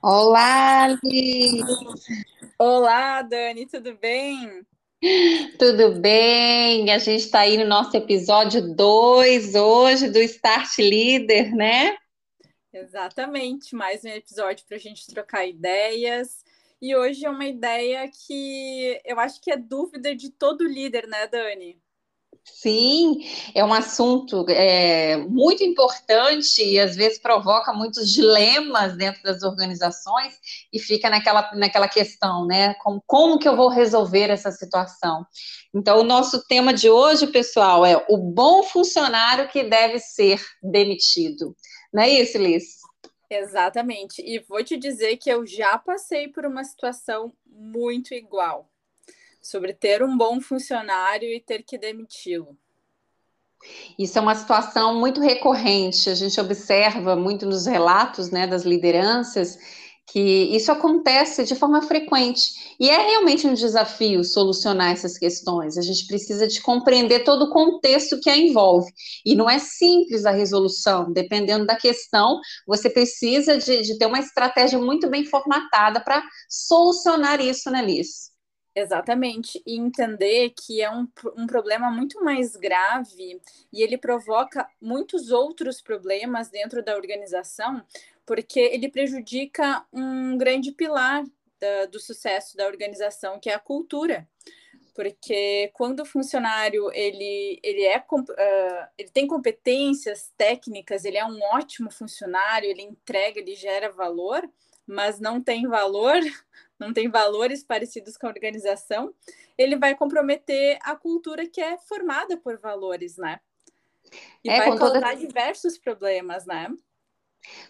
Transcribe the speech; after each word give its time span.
Olá, 0.00 0.96
Liz! 1.02 1.64
Olá, 2.56 3.20
Dani, 3.22 3.66
tudo 3.66 3.96
bem? 3.96 4.64
Tudo 5.58 6.00
bem? 6.00 6.88
A 6.92 6.98
gente 6.98 7.24
está 7.24 7.40
aí 7.40 7.56
no 7.56 7.64
nosso 7.64 7.96
episódio 7.96 8.74
2 8.76 9.56
hoje 9.56 10.08
do 10.08 10.20
Start 10.20 10.78
Leader, 10.78 11.52
né? 11.52 11.96
Exatamente, 12.72 13.74
mais 13.74 14.04
um 14.04 14.08
episódio 14.08 14.64
para 14.66 14.76
a 14.76 14.80
gente 14.80 15.04
trocar 15.08 15.44
ideias. 15.44 16.44
E 16.80 16.94
hoje 16.94 17.26
é 17.26 17.30
uma 17.30 17.46
ideia 17.46 18.08
que 18.08 19.00
eu 19.04 19.18
acho 19.18 19.40
que 19.40 19.50
é 19.50 19.56
dúvida 19.56 20.14
de 20.14 20.30
todo 20.30 20.62
líder, 20.62 21.08
né, 21.08 21.26
Dani? 21.26 21.76
Sim, 22.44 23.24
é 23.54 23.64
um 23.64 23.72
assunto 23.72 24.44
é, 24.48 25.16
muito 25.16 25.62
importante 25.62 26.64
e 26.64 26.80
às 26.80 26.96
vezes 26.96 27.18
provoca 27.18 27.72
muitos 27.72 28.12
dilemas 28.12 28.96
dentro 28.96 29.22
das 29.22 29.42
organizações 29.42 30.34
e 30.72 30.78
fica 30.78 31.08
naquela, 31.08 31.50
naquela 31.54 31.88
questão, 31.88 32.46
né? 32.46 32.74
Como, 32.74 33.02
como 33.06 33.38
que 33.38 33.48
eu 33.48 33.54
vou 33.54 33.68
resolver 33.68 34.30
essa 34.30 34.50
situação? 34.50 35.24
Então, 35.74 36.00
o 36.00 36.04
nosso 36.04 36.44
tema 36.46 36.72
de 36.72 36.90
hoje, 36.90 37.26
pessoal, 37.28 37.86
é 37.86 38.04
o 38.08 38.16
bom 38.16 38.62
funcionário 38.62 39.48
que 39.48 39.62
deve 39.64 39.98
ser 40.00 40.42
demitido. 40.62 41.54
Não 41.92 42.02
é 42.02 42.10
isso, 42.10 42.38
Liz? 42.38 42.78
Exatamente. 43.30 44.20
E 44.20 44.40
vou 44.40 44.64
te 44.64 44.76
dizer 44.76 45.16
que 45.18 45.30
eu 45.30 45.46
já 45.46 45.78
passei 45.78 46.28
por 46.28 46.44
uma 46.44 46.64
situação 46.64 47.32
muito 47.46 48.14
igual 48.14 48.68
sobre 49.48 49.72
ter 49.72 50.02
um 50.02 50.16
bom 50.16 50.40
funcionário 50.40 51.28
e 51.32 51.40
ter 51.40 51.62
que 51.62 51.78
demiti-lo. 51.78 52.56
Isso 53.98 54.18
é 54.18 54.20
uma 54.20 54.34
situação 54.34 54.98
muito 55.00 55.20
recorrente, 55.20 56.10
a 56.10 56.14
gente 56.14 56.40
observa 56.40 57.16
muito 57.16 57.44
nos 57.44 57.66
relatos 57.66 58.30
né, 58.30 58.46
das 58.46 58.62
lideranças 58.62 59.58
que 60.10 60.20
isso 60.20 60.72
acontece 60.72 61.44
de 61.44 61.54
forma 61.54 61.82
frequente. 61.82 62.40
E 62.80 62.88
é 62.88 62.96
realmente 62.96 63.46
um 63.46 63.52
desafio 63.52 64.24
solucionar 64.24 64.92
essas 64.92 65.18
questões. 65.18 65.76
A 65.76 65.82
gente 65.82 66.06
precisa 66.06 66.46
de 66.46 66.62
compreender 66.62 67.24
todo 67.24 67.42
o 67.42 67.50
contexto 67.50 68.18
que 68.18 68.30
a 68.30 68.36
envolve. 68.36 68.90
E 69.24 69.34
não 69.34 69.50
é 69.50 69.58
simples 69.58 70.24
a 70.24 70.30
resolução, 70.30 71.12
dependendo 71.12 71.66
da 71.66 71.76
questão, 71.76 72.40
você 72.66 72.88
precisa 72.88 73.58
de, 73.58 73.82
de 73.82 73.98
ter 73.98 74.06
uma 74.06 74.18
estratégia 74.18 74.78
muito 74.78 75.10
bem 75.10 75.26
formatada 75.26 76.00
para 76.00 76.22
solucionar 76.48 77.40
isso, 77.40 77.70
né, 77.70 77.82
Liz? 77.82 78.27
Exatamente, 78.80 79.60
e 79.66 79.76
entender 79.76 80.50
que 80.50 80.80
é 80.80 80.88
um, 80.88 81.08
um 81.36 81.48
problema 81.48 81.90
muito 81.90 82.22
mais 82.22 82.54
grave 82.54 83.40
e 83.72 83.82
ele 83.82 83.98
provoca 83.98 84.68
muitos 84.80 85.32
outros 85.32 85.82
problemas 85.82 86.48
dentro 86.48 86.80
da 86.80 86.94
organização, 86.94 87.84
porque 88.24 88.60
ele 88.60 88.88
prejudica 88.88 89.84
um 89.92 90.38
grande 90.38 90.70
pilar 90.70 91.24
da, 91.58 91.86
do 91.86 91.98
sucesso 91.98 92.56
da 92.56 92.68
organização, 92.68 93.40
que 93.40 93.50
é 93.50 93.54
a 93.54 93.58
cultura. 93.58 94.28
Porque 94.98 95.70
quando 95.74 96.00
o 96.00 96.04
funcionário 96.04 96.90
ele, 96.92 97.60
ele, 97.62 97.84
é, 97.84 97.98
uh, 97.98 98.88
ele 98.98 99.08
tem 99.10 99.28
competências 99.28 100.32
técnicas, 100.36 101.04
ele 101.04 101.16
é 101.16 101.24
um 101.24 101.40
ótimo 101.54 101.88
funcionário, 101.88 102.68
ele 102.68 102.82
entrega, 102.82 103.38
ele 103.38 103.54
gera 103.54 103.92
valor, 103.92 104.42
mas 104.84 105.20
não 105.20 105.40
tem 105.40 105.68
valor, 105.68 106.18
não 106.80 106.92
tem 106.92 107.08
valores 107.08 107.62
parecidos 107.62 108.16
com 108.16 108.26
a 108.26 108.30
organização, 108.30 109.14
ele 109.56 109.76
vai 109.76 109.94
comprometer 109.94 110.80
a 110.82 110.96
cultura 110.96 111.46
que 111.46 111.60
é 111.60 111.78
formada 111.78 112.36
por 112.36 112.58
valores, 112.58 113.16
né? 113.16 113.38
E 114.42 114.50
é, 114.50 114.56
vai 114.58 114.76
causar 114.76 115.00
toda... 115.00 115.14
diversos 115.14 115.78
problemas, 115.78 116.44
né? 116.44 116.74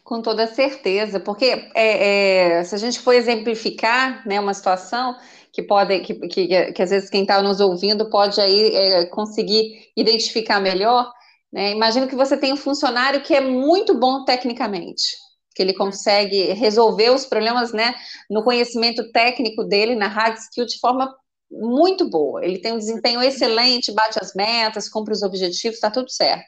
Com 0.02 0.22
toda 0.22 0.46
certeza, 0.46 1.20
porque 1.20 1.70
é, 1.74 2.60
é, 2.60 2.64
se 2.64 2.74
a 2.74 2.78
gente 2.78 2.98
for 2.98 3.12
exemplificar 3.12 4.26
né, 4.26 4.40
uma 4.40 4.54
situação 4.54 5.14
que 5.58 5.62
pode, 5.64 5.98
que, 6.00 6.14
que, 6.28 6.72
que 6.72 6.82
às 6.82 6.90
vezes 6.90 7.10
quem 7.10 7.22
está 7.22 7.42
nos 7.42 7.58
ouvindo 7.58 8.08
pode 8.08 8.40
aí 8.40 8.76
é, 8.76 9.06
conseguir 9.06 9.90
identificar 9.96 10.60
melhor, 10.60 11.12
né? 11.52 11.72
Imagina 11.72 12.06
que 12.06 12.14
você 12.14 12.36
tem 12.36 12.52
um 12.52 12.56
funcionário 12.56 13.24
que 13.24 13.34
é 13.34 13.40
muito 13.40 13.92
bom 13.98 14.24
tecnicamente, 14.24 15.16
que 15.56 15.60
ele 15.60 15.74
consegue 15.74 16.52
resolver 16.52 17.10
os 17.10 17.26
problemas, 17.26 17.72
né, 17.72 17.92
no 18.30 18.44
conhecimento 18.44 19.10
técnico 19.10 19.64
dele, 19.64 19.96
na 19.96 20.06
hard 20.06 20.36
skill, 20.36 20.64
de 20.64 20.78
forma 20.78 21.12
muito 21.50 22.08
boa. 22.08 22.44
Ele 22.44 22.58
tem 22.58 22.74
um 22.74 22.78
desempenho 22.78 23.20
excelente, 23.20 23.90
bate 23.90 24.16
as 24.22 24.34
metas, 24.34 24.88
cumpre 24.88 25.12
os 25.12 25.24
objetivos, 25.24 25.74
está 25.74 25.90
tudo 25.90 26.08
certo. 26.08 26.46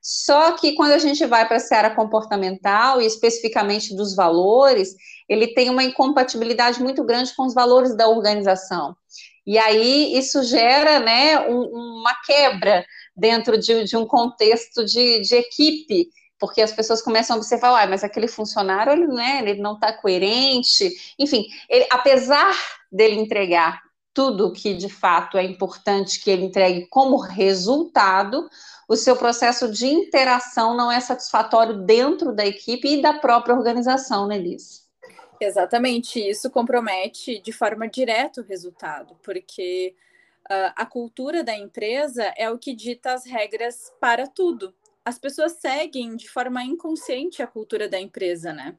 Só 0.00 0.52
que 0.52 0.74
quando 0.74 0.92
a 0.92 0.98
gente 0.98 1.26
vai 1.26 1.48
para 1.48 1.56
a 1.56 1.60
seara 1.60 1.92
comportamental 1.92 3.02
e 3.02 3.06
especificamente 3.06 3.96
dos 3.96 4.14
valores, 4.14 4.94
ele 5.28 5.48
tem 5.48 5.70
uma 5.70 5.84
incompatibilidade 5.84 6.82
muito 6.82 7.04
grande 7.04 7.34
com 7.34 7.46
os 7.46 7.54
valores 7.54 7.96
da 7.96 8.08
organização. 8.08 8.96
E 9.46 9.58
aí 9.58 10.16
isso 10.16 10.42
gera 10.42 11.00
né, 11.00 11.40
um, 11.48 12.00
uma 12.00 12.14
quebra 12.24 12.84
dentro 13.16 13.58
de, 13.58 13.84
de 13.84 13.96
um 13.96 14.06
contexto 14.06 14.84
de, 14.84 15.20
de 15.20 15.34
equipe 15.36 16.08
porque 16.38 16.60
as 16.60 16.72
pessoas 16.72 17.00
começam 17.00 17.36
a 17.36 17.38
observar, 17.38 17.82
ah, 17.82 17.86
mas 17.86 18.04
aquele 18.04 18.28
funcionário, 18.28 18.92
ele, 18.92 19.06
né, 19.06 19.40
ele 19.42 19.62
não 19.62 19.74
está 19.74 19.92
coerente, 19.92 20.90
enfim, 21.18 21.46
ele, 21.70 21.86
apesar 21.90 22.54
dele 22.92 23.14
entregar 23.14 23.80
tudo 24.12 24.52
que 24.52 24.74
de 24.74 24.88
fato 24.88 25.36
é 25.36 25.44
importante 25.44 26.22
que 26.22 26.30
ele 26.30 26.44
entregue 26.44 26.86
como 26.88 27.16
resultado, 27.16 28.48
o 28.88 28.94
seu 28.94 29.16
processo 29.16 29.70
de 29.70 29.86
interação 29.86 30.76
não 30.76 30.90
é 30.90 31.00
satisfatório 31.00 31.84
dentro 31.84 32.32
da 32.34 32.46
equipe 32.46 32.88
e 32.88 33.02
da 33.02 33.14
própria 33.14 33.54
organização, 33.54 34.26
né? 34.26 34.38
Exatamente, 35.40 36.20
isso 36.20 36.50
compromete 36.50 37.40
de 37.40 37.52
forma 37.52 37.88
direta 37.88 38.40
o 38.40 38.44
resultado, 38.44 39.16
porque 39.22 39.94
uh, 40.44 40.72
a 40.76 40.86
cultura 40.86 41.42
da 41.42 41.56
empresa 41.56 42.32
é 42.36 42.50
o 42.50 42.58
que 42.58 42.74
dita 42.74 43.12
as 43.12 43.24
regras 43.24 43.92
para 44.00 44.26
tudo 44.26 44.74
as 45.04 45.18
pessoas 45.18 45.52
seguem 45.52 46.16
de 46.16 46.28
forma 46.28 46.64
inconsciente 46.64 47.42
a 47.42 47.46
cultura 47.46 47.88
da 47.88 48.00
empresa, 48.00 48.52
né? 48.52 48.76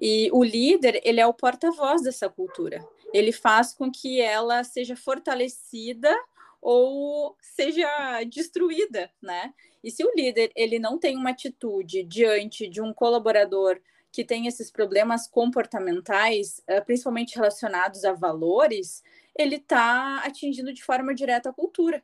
E 0.00 0.30
o 0.32 0.42
líder, 0.42 1.00
ele 1.04 1.20
é 1.20 1.26
o 1.26 1.34
porta-voz 1.34 2.02
dessa 2.02 2.30
cultura. 2.30 2.82
Ele 3.12 3.30
faz 3.30 3.74
com 3.74 3.90
que 3.90 4.20
ela 4.20 4.64
seja 4.64 4.96
fortalecida 4.96 6.16
ou 6.62 7.36
seja 7.40 7.86
destruída, 8.24 9.10
né? 9.20 9.52
E 9.84 9.90
se 9.90 10.02
o 10.02 10.14
líder 10.14 10.50
ele 10.56 10.78
não 10.78 10.98
tem 10.98 11.16
uma 11.16 11.30
atitude 11.30 12.04
diante 12.04 12.66
de 12.66 12.80
um 12.80 12.94
colaborador 12.94 13.78
que 14.12 14.24
tem 14.24 14.46
esses 14.46 14.70
problemas 14.70 15.28
comportamentais, 15.28 16.62
eh, 16.66 16.80
principalmente 16.80 17.36
relacionados 17.36 18.04
a 18.04 18.12
valores, 18.12 19.02
ele 19.36 19.56
está 19.56 20.18
atingindo 20.24 20.72
de 20.72 20.82
forma 20.82 21.14
direta 21.14 21.50
a 21.50 21.52
cultura 21.52 22.02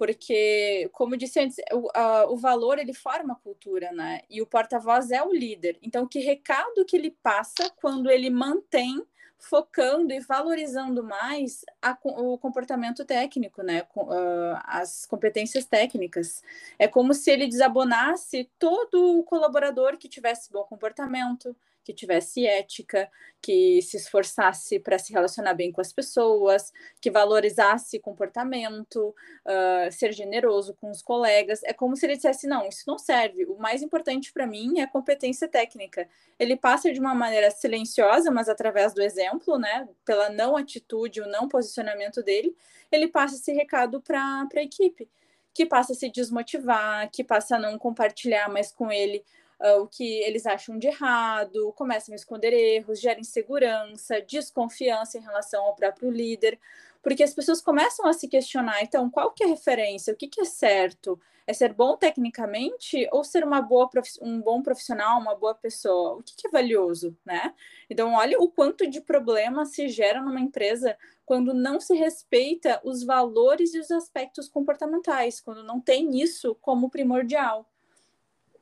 porque, 0.00 0.88
como 0.94 1.14
disse 1.14 1.38
antes, 1.38 1.58
o, 1.74 1.90
a, 1.94 2.24
o 2.30 2.34
valor 2.34 2.78
ele 2.78 2.94
forma 2.94 3.34
a 3.34 3.36
cultura, 3.36 3.92
né? 3.92 4.22
E 4.30 4.40
o 4.40 4.46
porta-voz 4.46 5.10
é 5.10 5.22
o 5.22 5.30
líder. 5.30 5.78
Então, 5.82 6.08
que 6.08 6.20
recado 6.20 6.86
que 6.86 6.96
ele 6.96 7.10
passa 7.22 7.68
quando 7.76 8.10
ele 8.10 8.30
mantém 8.30 9.06
focando 9.40 10.12
e 10.12 10.20
valorizando 10.20 11.02
mais 11.02 11.64
a, 11.80 11.96
o 12.04 12.38
comportamento 12.38 13.04
técnico, 13.04 13.62
né? 13.62 13.82
Uh, 13.96 14.58
as 14.64 15.06
competências 15.06 15.64
técnicas. 15.64 16.42
É 16.78 16.86
como 16.86 17.14
se 17.14 17.30
ele 17.30 17.48
desabonasse 17.48 18.48
todo 18.58 19.18
o 19.18 19.24
colaborador 19.24 19.96
que 19.96 20.08
tivesse 20.08 20.52
bom 20.52 20.62
comportamento, 20.64 21.56
que 21.84 21.92
tivesse 21.92 22.46
ética, 22.46 23.10
que 23.42 23.80
se 23.82 23.96
esforçasse 23.96 24.78
para 24.78 24.98
se 24.98 25.12
relacionar 25.12 25.54
bem 25.54 25.72
com 25.72 25.80
as 25.80 25.92
pessoas, 25.92 26.72
que 27.00 27.10
valorizasse 27.10 27.98
comportamento, 27.98 29.14
uh, 29.46 29.90
ser 29.90 30.12
generoso 30.12 30.74
com 30.74 30.90
os 30.90 31.02
colegas. 31.02 31.62
É 31.64 31.72
como 31.72 31.96
se 31.96 32.06
ele 32.06 32.16
dissesse: 32.16 32.46
não, 32.46 32.68
isso 32.68 32.84
não 32.86 32.98
serve. 32.98 33.46
O 33.46 33.58
mais 33.58 33.82
importante 33.82 34.32
para 34.32 34.46
mim 34.46 34.78
é 34.78 34.82
a 34.82 34.90
competência 34.90 35.48
técnica. 35.48 36.08
Ele 36.38 36.56
passa 36.56 36.92
de 36.92 37.00
uma 37.00 37.14
maneira 37.14 37.50
silenciosa, 37.50 38.30
mas 38.30 38.48
através 38.48 38.92
do 38.92 39.02
exemplo, 39.02 39.58
né, 39.58 39.88
pela 40.04 40.28
não 40.30 40.56
atitude, 40.56 41.20
o 41.20 41.28
não 41.28 41.48
posicionamento 41.48 42.22
dele, 42.22 42.54
ele 42.92 43.08
passa 43.08 43.36
esse 43.36 43.52
recado 43.52 44.00
para 44.00 44.46
a 44.54 44.62
equipe 44.62 45.08
que 45.52 45.66
passa 45.66 45.92
a 45.92 45.96
se 45.96 46.08
desmotivar, 46.10 47.10
que 47.10 47.24
passa 47.24 47.56
a 47.56 47.58
não 47.58 47.78
compartilhar 47.78 48.48
mais 48.48 48.70
com 48.72 48.90
ele 48.90 49.24
uh, 49.60 49.82
o 49.82 49.86
que 49.86 50.20
eles 50.22 50.46
acham 50.46 50.78
de 50.78 50.86
errado, 50.86 51.72
começam 51.76 52.12
a 52.12 52.16
esconder 52.16 52.52
erros, 52.52 53.00
gera 53.00 53.20
insegurança, 53.20 54.20
desconfiança 54.22 55.18
em 55.18 55.22
relação 55.22 55.62
ao 55.64 55.74
próprio 55.74 56.10
líder, 56.10 56.58
porque 57.02 57.22
as 57.22 57.34
pessoas 57.34 57.60
começam 57.60 58.06
a 58.06 58.12
se 58.12 58.28
questionar, 58.28 58.82
então, 58.82 59.10
qual 59.10 59.32
que 59.32 59.42
é 59.42 59.46
a 59.46 59.50
referência? 59.50 60.12
O 60.12 60.16
que, 60.16 60.28
que 60.28 60.40
é 60.40 60.44
certo? 60.44 61.18
É 61.46 61.52
ser 61.52 61.72
bom 61.72 61.96
tecnicamente 61.96 63.08
ou 63.10 63.24
ser 63.24 63.42
uma 63.42 63.60
boa 63.60 63.88
um 64.20 64.40
bom 64.40 64.62
profissional, 64.62 65.18
uma 65.18 65.34
boa 65.34 65.54
pessoa? 65.54 66.18
O 66.18 66.22
que, 66.22 66.36
que 66.36 66.46
é 66.46 66.50
valioso, 66.50 67.16
né? 67.24 67.54
Então, 67.88 68.14
olha 68.14 68.38
o 68.38 68.48
quanto 68.48 68.86
de 68.86 69.00
problema 69.00 69.64
se 69.64 69.88
gera 69.88 70.20
numa 70.20 70.40
empresa 70.40 70.96
quando 71.24 71.54
não 71.54 71.80
se 71.80 71.94
respeita 71.94 72.80
os 72.84 73.02
valores 73.02 73.74
e 73.74 73.80
os 73.80 73.90
aspectos 73.90 74.48
comportamentais, 74.48 75.40
quando 75.40 75.64
não 75.64 75.80
tem 75.80 76.20
isso 76.20 76.54
como 76.60 76.90
primordial 76.90 77.66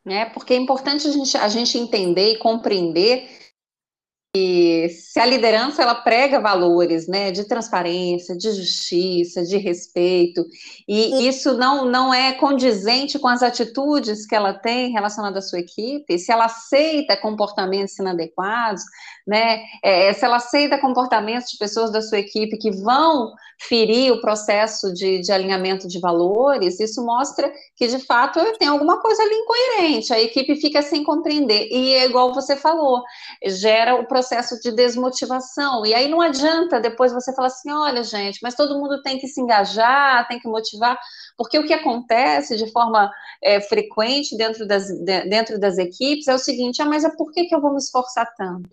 né? 0.09 0.25
Porque 0.25 0.55
é 0.55 0.57
importante 0.57 1.07
a 1.07 1.13
gente, 1.13 1.37
a 1.37 1.49
gente 1.49 1.79
entender 1.79 2.33
e 2.33 2.39
compreender 2.39 3.29
se 4.91 5.19
a 5.19 5.27
liderança 5.27 5.83
ela 5.83 5.95
prega 5.95 6.41
valores, 6.41 7.07
né, 7.07 7.31
de 7.31 7.45
transparência, 7.45 8.37
de 8.37 8.51
justiça, 8.51 9.43
de 9.45 9.57
respeito, 9.57 10.45
e 10.87 11.27
isso 11.29 11.55
não, 11.55 11.85
não 11.85 12.13
é 12.13 12.33
condizente 12.33 13.19
com 13.19 13.29
as 13.29 13.43
atitudes 13.43 14.27
que 14.27 14.35
ela 14.35 14.55
tem 14.55 14.91
relacionadas 14.91 15.47
à 15.47 15.49
sua 15.49 15.61
equipe, 15.61 16.19
se 16.19 16.33
ela 16.33 16.47
aceita 16.47 17.17
comportamentos 17.17 17.99
inadequados, 17.99 18.83
né, 19.27 19.61
é, 19.83 20.13
se 20.13 20.25
ela 20.25 20.37
aceita 20.37 20.79
comportamentos 20.79 21.51
de 21.51 21.59
pessoas 21.59 21.93
da 21.93 22.01
sua 22.01 22.19
equipe 22.19 22.57
que 22.57 22.71
vão 22.71 23.33
ferir 23.61 24.13
o 24.13 24.21
processo 24.21 24.93
de, 24.95 25.21
de 25.21 25.33
alinhamento 25.33 25.89
de 25.89 25.99
valores, 25.99 26.79
isso 26.79 27.05
mostra 27.05 27.53
que 27.77 27.89
de 27.89 27.99
fato 27.99 28.41
tem 28.59 28.69
alguma 28.69 29.01
coisa 29.01 29.23
ali 29.23 29.35
incoerente, 29.35 30.13
a 30.13 30.21
equipe 30.21 30.57
fica 30.57 30.81
sem 30.81 31.03
compreender, 31.03 31.69
e 31.71 31.95
é 31.95 32.07
igual 32.07 32.33
você 32.33 32.57
falou, 32.57 33.03
gera 33.45 33.97
o 33.97 34.07
processo 34.07 34.28
processo 34.29 34.61
de 34.61 34.71
desmotivação. 34.71 35.85
E 35.87 35.95
aí 35.95 36.09
não 36.09 36.21
adianta 36.21 36.81
depois 36.81 37.13
você 37.13 37.35
falar 37.35 37.49
assim: 37.49 37.71
olha, 37.71 38.03
gente, 38.03 38.41
mas 38.43 38.55
todo 38.55 38.79
mundo 38.79 39.03
tem 39.03 39.19
que 39.19 39.27
se 39.27 39.41
engajar, 39.41 40.29
tem 40.29 40.39
que 40.39 40.49
motivar, 40.49 40.99
porque 41.37 41.59
o 41.59 41.67
que 41.67 41.73
acontece 41.73 42.57
de 42.57 42.71
forma 42.71 43.11
é, 43.43 43.61
frequente 43.61 44.37
dentro 44.37 44.67
das, 44.67 44.87
de, 44.89 45.25
dentro 45.29 45.59
das 45.59 45.79
equipes 45.79 46.29
é 46.29 46.35
o 46.35 46.39
seguinte: 46.39 46.83
ah, 46.83 46.87
mas 46.87 47.05
é 47.05 47.11
por 47.17 47.33
que, 47.33 47.47
que 47.47 47.55
eu 47.55 47.61
vou 47.61 47.73
me 47.73 47.79
esforçar 47.79 48.27
tanto? 48.37 48.69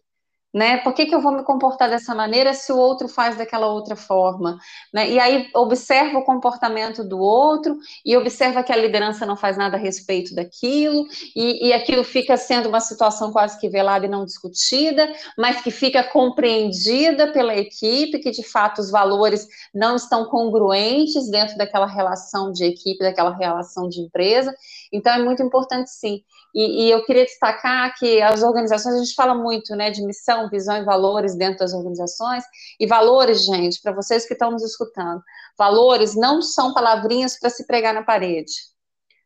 Né? 0.55 0.77
Por 0.77 0.93
que, 0.93 1.05
que 1.05 1.13
eu 1.13 1.19
vou 1.19 1.33
me 1.33 1.43
comportar 1.43 1.89
dessa 1.89 2.15
maneira 2.15 2.53
se 2.53 2.71
o 2.71 2.77
outro 2.77 3.09
faz 3.09 3.35
daquela 3.35 3.67
outra 3.67 3.93
forma? 3.93 4.57
Né? 4.93 5.11
E 5.11 5.19
aí 5.19 5.49
observa 5.53 6.17
o 6.17 6.23
comportamento 6.23 7.03
do 7.03 7.19
outro 7.19 7.77
e 8.05 8.15
observa 8.15 8.63
que 8.63 8.71
a 8.71 8.77
liderança 8.77 9.25
não 9.25 9.35
faz 9.35 9.57
nada 9.57 9.75
a 9.75 9.79
respeito 9.79 10.33
daquilo, 10.33 11.05
e, 11.35 11.67
e 11.67 11.73
aquilo 11.73 12.05
fica 12.05 12.37
sendo 12.37 12.69
uma 12.69 12.79
situação 12.79 13.33
quase 13.33 13.59
que 13.59 13.67
velada 13.67 14.05
e 14.05 14.09
não 14.09 14.23
discutida, 14.23 15.11
mas 15.37 15.59
que 15.61 15.69
fica 15.69 16.01
compreendida 16.01 17.33
pela 17.33 17.53
equipe, 17.53 18.19
que 18.19 18.31
de 18.31 18.43
fato 18.43 18.79
os 18.79 18.89
valores 18.89 19.45
não 19.73 19.97
estão 19.97 20.23
congruentes 20.29 21.29
dentro 21.29 21.57
daquela 21.57 21.85
relação 21.85 22.53
de 22.53 22.63
equipe, 22.63 23.03
daquela 23.03 23.35
relação 23.35 23.89
de 23.89 23.99
empresa. 23.99 24.55
Então 24.89 25.13
é 25.13 25.21
muito 25.21 25.43
importante 25.43 25.89
sim. 25.89 26.23
E, 26.55 26.85
e 26.85 26.91
eu 26.91 27.03
queria 27.03 27.25
destacar 27.25 27.93
que 27.99 28.21
as 28.21 28.41
organizações, 28.41 28.95
a 28.95 29.03
gente 29.03 29.13
fala 29.13 29.35
muito 29.35 29.75
né, 29.75 29.91
de 29.91 30.01
missão, 30.01 30.49
visão 30.49 30.77
e 30.77 30.85
valores 30.85 31.35
dentro 31.35 31.59
das 31.59 31.73
organizações. 31.73 32.45
E 32.79 32.87
valores, 32.87 33.43
gente, 33.43 33.81
para 33.81 33.91
vocês 33.91 34.25
que 34.25 34.31
estão 34.31 34.51
nos 34.51 34.63
escutando, 34.63 35.21
valores 35.57 36.15
não 36.15 36.41
são 36.41 36.73
palavrinhas 36.73 37.37
para 37.37 37.49
se 37.49 37.67
pregar 37.67 37.93
na 37.93 38.03
parede. 38.03 38.53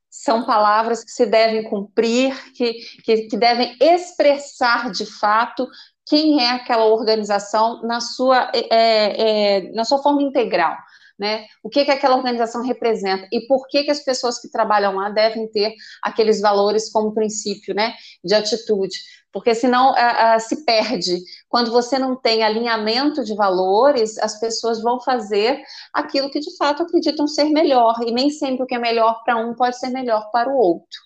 São 0.09 0.43
palavras 0.43 1.03
que 1.03 1.11
se 1.11 1.27
devem 1.27 1.69
cumprir, 1.69 2.35
que, 2.53 2.73
que, 3.03 3.27
que 3.27 3.37
devem 3.37 3.77
expressar 3.79 4.91
de 4.91 5.05
fato 5.05 5.67
quem 6.07 6.43
é 6.43 6.49
aquela 6.49 6.85
organização 6.85 7.83
na 7.83 8.01
sua, 8.01 8.51
é, 8.55 9.59
é, 9.59 9.71
na 9.73 9.85
sua 9.85 10.01
forma 10.01 10.23
integral. 10.23 10.75
Né? 11.19 11.45
O 11.61 11.69
que, 11.69 11.83
que 11.83 11.91
aquela 11.91 12.15
organização 12.15 12.63
representa 12.63 13.27
e 13.29 13.41
por 13.41 13.67
que, 13.67 13.83
que 13.83 13.91
as 13.91 13.99
pessoas 13.99 14.39
que 14.39 14.49
trabalham 14.49 14.95
lá 14.95 15.09
devem 15.09 15.51
ter 15.51 15.73
aqueles 16.01 16.39
valores 16.39 16.89
como 16.89 17.13
princípio 17.13 17.75
né, 17.75 17.93
de 18.23 18.33
atitude 18.33 18.97
porque 19.31 19.53
senão 19.53 19.93
se 20.39 20.65
perde. 20.65 21.19
Quando 21.47 21.71
você 21.71 21.99
não 21.99 22.15
tem 22.15 22.43
alinhamento 22.43 23.23
de 23.23 23.35
valores, 23.35 24.17
as 24.17 24.39
pessoas 24.39 24.81
vão 24.81 24.99
fazer 24.99 25.61
aquilo 25.93 26.31
que 26.31 26.39
de 26.39 26.55
fato 26.57 26.81
acreditam 26.81 27.27
ser 27.27 27.45
melhor, 27.45 27.95
e 28.05 28.11
nem 28.11 28.29
sempre 28.29 28.63
o 28.63 28.65
que 28.65 28.73
é 28.75 28.79
melhor 28.79 29.21
para 29.23 29.37
um 29.37 29.53
pode 29.53 29.77
ser 29.77 29.89
melhor 29.89 30.31
para 30.31 30.49
o 30.49 30.57
outro. 30.57 30.99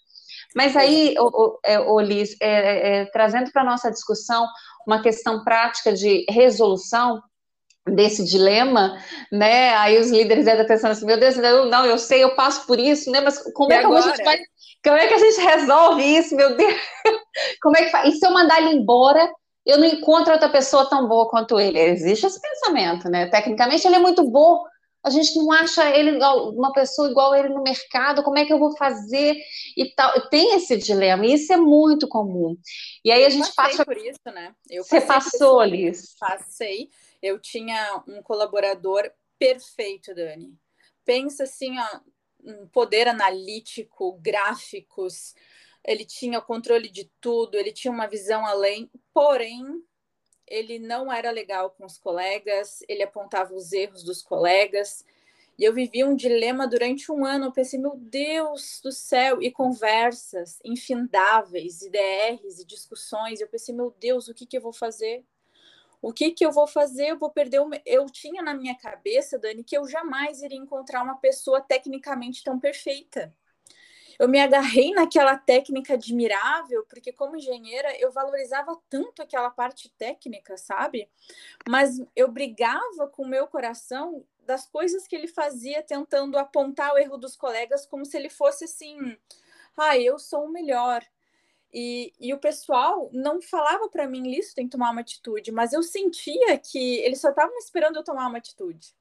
Mas 0.56 0.75
aí, 0.77 1.15
o, 1.18 1.25
o, 1.25 1.60
é, 1.65 1.75
é, 1.75 2.50
é, 2.50 3.01
é, 3.01 3.06
trazendo 3.06 3.51
para 3.51 3.63
a 3.63 3.65
nossa 3.65 3.89
discussão 3.89 4.48
uma 4.86 5.01
questão 5.01 5.44
prática 5.44 5.92
de 5.92 6.25
resolução, 6.30 7.21
desse 7.88 8.24
dilema, 8.24 8.97
né? 9.31 9.75
Aí 9.75 10.00
os 10.00 10.09
líderes 10.09 10.45
devem 10.45 10.62
estar 10.62 10.74
pensando 10.74 10.91
assim, 10.91 11.06
meu 11.06 11.19
Deus, 11.19 11.35
não, 11.35 11.85
eu 11.85 11.97
sei, 11.97 12.24
eu 12.24 12.35
passo 12.35 12.65
por 12.65 12.80
isso, 12.80 13.12
né? 13.12 13.19
Mas 13.21 13.39
como 13.53 13.71
e 13.71 13.75
é 13.75 13.80
que 13.80 13.85
agora? 13.85 14.06
a 14.06 14.07
gente 14.09 14.24
vai 14.24 14.39
como 14.83 14.97
é 14.97 15.07
que 15.07 15.13
a 15.13 15.18
gente 15.18 15.39
resolve 15.39 16.03
isso, 16.03 16.35
meu 16.35 16.57
Deus? 16.57 16.74
Como 17.62 17.77
é 17.77 17.85
que 17.85 17.89
faz? 17.89 18.13
E 18.13 18.18
se 18.18 18.27
eu 18.27 18.33
mandar 18.33 18.62
ele 18.62 18.75
embora, 18.75 19.31
eu 19.65 19.77
não 19.77 19.85
encontro 19.85 20.33
outra 20.33 20.50
pessoa 20.50 20.89
tão 20.89 21.07
boa 21.07 21.30
quanto 21.30 21.57
ele? 21.57 21.80
Existe 21.80 22.25
esse 22.25 22.39
pensamento, 22.39 23.09
né? 23.09 23.27
Tecnicamente 23.27 23.88
ele 23.88 23.95
é 23.95 24.00
muito 24.00 24.29
bom, 24.29 24.62
a 25.03 25.09
gente 25.09 25.38
não 25.38 25.51
acha 25.51 25.89
ele 25.89 26.18
uma 26.56 26.71
pessoa 26.74 27.09
igual 27.09 27.33
ele 27.33 27.50
no 27.50 27.63
mercado, 27.63 28.24
como 28.24 28.38
é 28.38 28.45
que 28.45 28.51
eu 28.51 28.59
vou 28.59 28.75
fazer 28.75 29.38
e 29.77 29.94
tal. 29.95 30.29
Tem 30.29 30.56
esse 30.56 30.77
dilema, 30.77 31.25
e 31.25 31.33
isso 31.33 31.51
é 31.51 31.57
muito 31.57 32.07
comum. 32.07 32.57
E 33.03 33.12
aí 33.12 33.25
a 33.25 33.29
gente 33.29 33.47
eu 33.47 33.53
passa 33.56 33.86
por 33.86 33.97
isso, 33.97 34.19
né? 34.33 34.53
Eu 34.69 34.83
Você 34.83 35.00
passou, 35.00 35.63
Liz? 35.63 36.15
Passei. 36.19 36.89
Eu 37.24 37.40
tinha 37.40 38.04
um 38.06 38.22
colaborador 38.22 39.10
perfeito, 39.40 40.14
Dani. 40.14 40.54
Pensa 41.06 41.44
assim, 41.44 41.80
ó, 41.80 42.00
um 42.44 42.68
poder 42.68 43.08
analítico, 43.08 44.20
gráficos, 44.22 45.34
ele 45.86 46.04
tinha 46.04 46.40
o 46.40 46.42
controle 46.42 46.90
de 46.90 47.10
tudo, 47.22 47.56
ele 47.56 47.72
tinha 47.72 47.94
uma 47.94 48.08
visão 48.08 48.46
além, 48.46 48.92
porém, 49.14 49.64
ele 50.46 50.80
não 50.80 51.12
era 51.12 51.31
legal 51.31 51.72
com 51.72 51.86
os 51.86 51.98
colegas, 51.98 52.84
ele 52.90 53.04
apontava 53.04 53.54
os 53.54 53.72
erros 53.72 54.04
dos 54.04 54.22
colegas. 54.22 55.06
E 55.58 55.64
eu 55.64 55.74
vivi 55.74 56.04
um 56.04 56.16
dilema 56.18 56.68
durante 56.68 57.10
um 57.10 57.25
ano. 57.25 57.46
Eu 57.46 57.52
pensei, 57.54 57.80
meu 57.80 57.96
Deus 57.96 58.81
do 58.84 58.92
céu, 58.92 59.42
e 59.42 59.50
conversas 59.50 60.60
infindáveis, 60.64 61.81
IDRs 61.81 62.60
e 62.60 62.66
discussões. 62.66 63.40
Eu 63.40 63.48
pensei, 63.48 63.74
meu 63.74 63.96
Deus, 63.98 64.28
o 64.28 64.34
que, 64.34 64.46
que 64.46 64.58
eu 64.58 64.62
vou 64.62 64.74
fazer? 64.74 65.24
O 66.03 66.11
que, 66.11 66.31
que 66.31 66.45
eu 66.45 66.51
vou 66.51 66.67
fazer? 66.67 67.11
Eu 67.11 67.17
vou 67.17 67.31
perder. 67.31 67.61
O... 67.61 67.69
Eu 67.85 68.07
tinha 68.07 68.44
na 68.44 68.53
minha 68.53 68.75
cabeça, 68.75 69.39
Dani, 69.39 69.63
que 69.63 69.77
eu 69.77 69.88
jamais 69.88 70.41
iria 70.41 70.57
encontrar 70.57 71.01
uma 71.01 71.15
pessoa 71.15 71.61
tecnicamente 71.61 72.44
tão 72.44 72.59
perfeita. 72.59 73.33
Eu 74.19 74.27
me 74.27 74.38
agarrei 74.38 74.91
naquela 74.91 75.38
técnica 75.38 75.94
admirável, 75.94 76.85
porque 76.89 77.13
como 77.13 77.38
engenheira 77.38 77.97
eu 77.97 78.11
valorizava 78.11 78.77
tanto 78.89 79.21
aquela 79.21 79.50
parte 79.50 79.89
técnica, 79.97 80.57
sabe? 80.57 81.09
Mas 81.69 81.97
eu 82.13 82.29
brigava 82.29 83.07
com 83.07 83.23
o 83.23 83.27
meu 83.27 83.47
coração 83.47 84.25
das 84.45 84.67
coisas 84.67 85.07
que 85.07 85.15
ele 85.15 85.27
fazia, 85.27 85.81
tentando 85.81 86.38
apontar 86.38 86.94
o 86.94 86.97
erro 86.97 87.17
dos 87.17 87.38
colegas 87.38 87.85
como 87.85 88.05
se 88.05 88.17
ele 88.17 88.29
fosse 88.29 88.65
assim: 88.65 89.17
ah, 89.77 89.97
eu 89.97 90.19
sou 90.19 90.45
o 90.45 90.51
melhor. 90.51 91.01
E, 91.74 92.14
e 92.20 92.34
o 92.34 92.38
pessoal 92.38 93.10
não 93.12 93.42
falava 93.42 93.90
para 93.90 94.08
mim, 94.08 94.30
isso 94.31 94.54
tem 94.54 94.66
que 94.66 94.72
tomar 94.72 94.92
uma 94.92 95.02
atitude, 95.02 95.52
mas 95.52 95.74
eu 95.74 95.81
sentia 95.81 96.58
que 96.60 96.98
eles 97.00 97.20
só 97.20 97.30
estavam 97.30 97.58
esperando 97.58 97.96
eu 97.96 98.03
tomar 98.03 98.27
uma 98.27 98.38
atitude. 98.38 98.94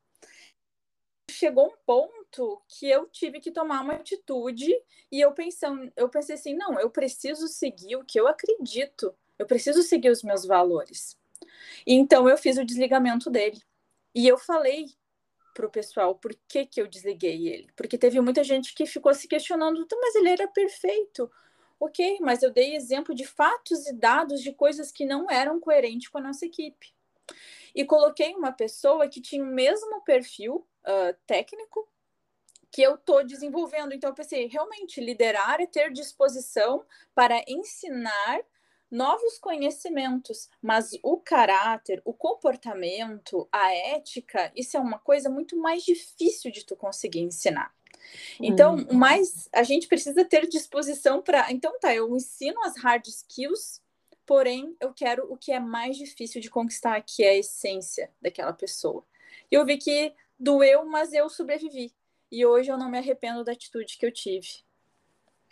Chegou 1.30 1.66
um 1.66 1.76
ponto 1.84 2.62
que 2.68 2.88
eu 2.88 3.06
tive 3.08 3.40
que 3.40 3.50
tomar 3.50 3.82
uma 3.82 3.94
atitude 3.94 4.72
e 5.10 5.20
eu 5.20 5.34
eu 5.96 6.08
pensei 6.08 6.34
assim, 6.34 6.54
não, 6.54 6.80
eu 6.80 6.88
preciso 6.90 7.46
seguir 7.46 7.96
o 7.96 8.04
que 8.04 8.18
eu 8.18 8.26
acredito, 8.26 9.14
eu 9.38 9.46
preciso 9.46 9.82
seguir 9.82 10.10
os 10.10 10.22
meus 10.22 10.46
valores. 10.46 11.18
E 11.86 11.94
então 11.94 12.28
eu 12.28 12.38
fiz 12.38 12.56
o 12.56 12.64
desligamento 12.64 13.28
dele. 13.28 13.60
E 14.14 14.26
eu 14.26 14.38
falei 14.38 14.86
pro 15.54 15.70
pessoal 15.70 16.14
por 16.14 16.34
que, 16.48 16.64
que 16.64 16.80
eu 16.80 16.86
desliguei 16.86 17.48
ele. 17.48 17.68
Porque 17.76 17.98
teve 17.98 18.20
muita 18.20 18.42
gente 18.42 18.74
que 18.74 18.86
ficou 18.86 19.12
se 19.14 19.28
questionando, 19.28 19.86
mas 20.00 20.14
ele 20.14 20.30
era 20.30 20.48
perfeito. 20.48 21.30
Ok, 21.84 22.18
mas 22.20 22.44
eu 22.44 22.52
dei 22.52 22.76
exemplo 22.76 23.12
de 23.12 23.26
fatos 23.26 23.88
e 23.88 23.92
dados 23.92 24.40
de 24.40 24.52
coisas 24.52 24.92
que 24.92 25.04
não 25.04 25.28
eram 25.28 25.58
coerentes 25.58 26.06
com 26.06 26.18
a 26.18 26.20
nossa 26.20 26.46
equipe. 26.46 26.94
E 27.74 27.84
coloquei 27.84 28.36
uma 28.36 28.52
pessoa 28.52 29.08
que 29.08 29.20
tinha 29.20 29.42
o 29.42 29.48
mesmo 29.48 30.00
perfil 30.02 30.64
uh, 30.86 31.16
técnico 31.26 31.88
que 32.70 32.82
eu 32.82 32.94
estou 32.94 33.26
desenvolvendo. 33.26 33.92
Então, 33.92 34.10
eu 34.10 34.14
pensei, 34.14 34.46
realmente, 34.46 35.00
liderar 35.00 35.60
é 35.60 35.66
ter 35.66 35.90
disposição 35.90 36.86
para 37.16 37.42
ensinar 37.48 38.42
novos 38.88 39.36
conhecimentos, 39.40 40.48
mas 40.62 40.96
o 41.02 41.16
caráter, 41.16 42.00
o 42.04 42.14
comportamento, 42.14 43.48
a 43.50 43.74
ética, 43.74 44.52
isso 44.54 44.76
é 44.76 44.80
uma 44.80 45.00
coisa 45.00 45.28
muito 45.28 45.56
mais 45.56 45.82
difícil 45.82 46.52
de 46.52 46.64
tu 46.64 46.76
conseguir 46.76 47.22
ensinar. 47.22 47.74
Então, 48.40 48.76
hum. 48.76 48.94
mais 48.94 49.48
a 49.52 49.62
gente 49.62 49.86
precisa 49.88 50.24
ter 50.24 50.46
disposição 50.48 51.22
para. 51.22 51.50
Então, 51.52 51.78
tá, 51.78 51.94
eu 51.94 52.14
ensino 52.16 52.62
as 52.64 52.76
hard 52.76 53.06
skills, 53.06 53.80
porém, 54.26 54.76
eu 54.80 54.92
quero 54.92 55.32
o 55.32 55.36
que 55.36 55.52
é 55.52 55.60
mais 55.60 55.96
difícil 55.96 56.40
de 56.40 56.50
conquistar, 56.50 57.00
que 57.02 57.22
é 57.22 57.30
a 57.30 57.38
essência 57.38 58.10
daquela 58.20 58.52
pessoa. 58.52 59.04
E 59.50 59.54
eu 59.54 59.64
vi 59.64 59.76
que 59.76 60.12
doeu, 60.38 60.84
mas 60.84 61.12
eu 61.12 61.28
sobrevivi. 61.28 61.92
E 62.30 62.46
hoje 62.46 62.70
eu 62.70 62.78
não 62.78 62.90
me 62.90 62.98
arrependo 62.98 63.44
da 63.44 63.52
atitude 63.52 63.98
que 63.98 64.06
eu 64.06 64.12
tive. 64.12 64.48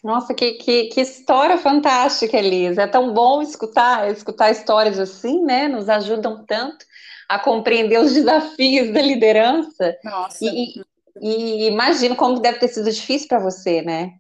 Nossa, 0.02 0.32
que, 0.32 0.52
que, 0.52 0.84
que, 0.86 1.00
história 1.00 1.58
fantástica, 1.58 2.38
Elisa. 2.38 2.82
É 2.82 2.86
tão 2.86 3.12
bom 3.12 3.42
escutar, 3.42 4.10
escutar 4.10 4.50
histórias 4.50 4.98
assim, 4.98 5.42
né? 5.42 5.68
Nos 5.68 5.90
ajudam 5.90 6.44
tanto 6.46 6.86
a 7.28 7.38
compreender 7.38 7.98
os 7.98 8.12
desafios 8.14 8.90
da 8.92 9.02
liderança. 9.02 9.98
Nossa. 10.02 10.42
E, 10.42 10.82
e 11.20 11.66
imagino 11.66 12.16
como 12.16 12.40
deve 12.40 12.58
ter 12.58 12.68
sido 12.68 12.90
difícil 12.90 13.28
para 13.28 13.38
você, 13.38 13.82
né? 13.82 14.18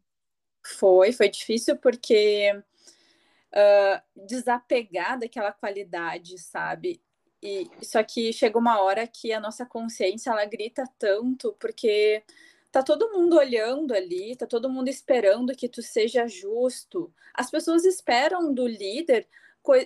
Foi, 0.62 1.12
foi 1.12 1.28
difícil 1.28 1.76
porque 1.76 2.52
uh, 2.54 4.26
desapegar 4.26 5.18
daquela 5.18 5.52
qualidade, 5.52 6.38
sabe? 6.38 7.00
E 7.42 7.70
só 7.82 8.02
que 8.02 8.32
chega 8.32 8.58
uma 8.58 8.82
hora 8.82 9.06
que 9.06 9.32
a 9.32 9.40
nossa 9.40 9.64
consciência 9.64 10.30
ela 10.30 10.44
grita 10.44 10.84
tanto 10.98 11.56
porque 11.58 12.22
tá 12.70 12.82
todo 12.82 13.10
mundo 13.12 13.36
olhando 13.36 13.94
ali, 13.94 14.36
tá 14.36 14.46
todo 14.46 14.68
mundo 14.68 14.88
esperando 14.88 15.56
que 15.56 15.68
tu 15.68 15.82
seja 15.82 16.28
justo. 16.28 17.12
As 17.32 17.50
pessoas 17.50 17.84
esperam 17.84 18.52
do 18.52 18.66
líder 18.66 19.26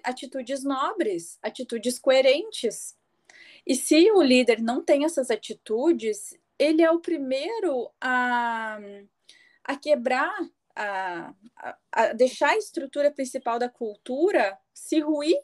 atitudes 0.03 0.65
nobres, 0.65 1.39
atitudes 1.43 1.99
coerentes. 1.99 2.97
E 3.67 3.75
se 3.75 4.11
o 4.11 4.23
líder 4.23 4.61
não 4.61 4.83
tem 4.83 5.05
essas 5.05 5.31
atitudes, 5.31 6.37
ele 6.59 6.83
é 6.83 6.91
o 6.91 7.01
primeiro 7.01 7.91
a, 8.01 8.79
a 9.65 9.77
quebrar, 9.77 10.35
a, 10.75 11.35
a, 11.93 12.13
deixar 12.13 12.51
a 12.51 12.57
estrutura 12.57 13.11
principal 13.11 13.59
da 13.59 13.69
cultura 13.69 14.59
se 14.73 15.01
ruir 15.01 15.37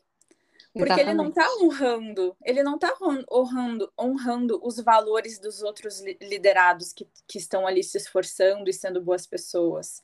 porque 0.73 0.93
Exatamente. 0.93 1.09
ele 1.09 1.15
não 1.15 1.29
está 1.29 1.57
honrando, 1.61 2.37
ele 2.45 2.63
não 2.63 2.75
está 2.77 2.97
honrando, 3.31 3.93
honrando 3.99 4.61
os 4.63 4.79
valores 4.79 5.39
dos 5.41 5.63
outros 5.63 6.01
liderados 6.21 6.93
que, 6.93 7.09
que 7.27 7.39
estão 7.39 7.67
ali 7.67 7.83
se 7.83 7.99
esforçando 7.99 8.71
e 8.71 8.73
sendo 8.73 9.03
boas 9.03 9.27
pessoas. 9.27 10.01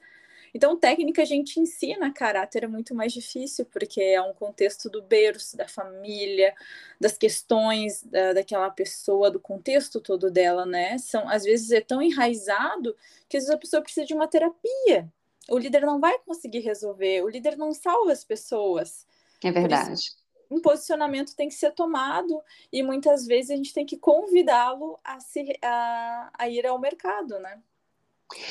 Então, 0.57 0.75
técnica 0.75 1.21
a 1.21 1.25
gente 1.27 1.61
ensina, 1.61 2.11
caráter 2.11 2.65
é 2.65 2.67
muito 2.67 2.95
mais 2.95 3.13
difícil, 3.13 3.67
porque 3.67 4.01
é 4.01 4.23
um 4.23 4.33
contexto 4.33 4.89
do 4.89 5.03
berço, 5.03 5.55
da 5.55 5.69
família, 5.69 6.55
das 6.99 7.19
questões 7.19 8.03
da, 8.05 8.33
daquela 8.33 8.71
pessoa, 8.71 9.31
do 9.31 9.39
contexto 9.39 10.01
todo 10.01 10.31
dela, 10.31 10.65
né? 10.65 10.97
São, 10.97 11.29
às 11.29 11.45
vezes 11.45 11.73
é 11.73 11.83
tão 11.83 12.01
enraizado 12.01 12.97
que 13.29 13.37
às 13.37 13.43
vezes 13.43 13.55
a 13.55 13.59
pessoa 13.59 13.83
precisa 13.83 14.07
de 14.07 14.15
uma 14.15 14.27
terapia. 14.27 15.13
O 15.47 15.59
líder 15.59 15.83
não 15.83 16.01
vai 16.01 16.19
conseguir 16.21 16.61
resolver, 16.61 17.23
o 17.23 17.29
líder 17.29 17.59
não 17.59 17.75
salva 17.75 18.11
as 18.11 18.25
pessoas. 18.25 19.07
É 19.45 19.53
verdade 19.53 20.17
um 20.49 20.61
posicionamento 20.61 21.35
tem 21.35 21.49
que 21.49 21.57
ser 21.57 21.73
tomado 21.73 22.41
e 22.73 22.81
muitas 22.81 23.27
vezes 23.27 23.51
a 23.51 23.57
gente 23.57 23.75
tem 23.75 23.85
que 23.85 23.97
convidá-lo 23.97 24.97
a, 25.03 25.19
se, 25.19 25.59
a, 25.61 26.31
a 26.39 26.49
ir 26.49 26.65
ao 26.65 26.79
mercado, 26.79 27.37
né? 27.41 27.61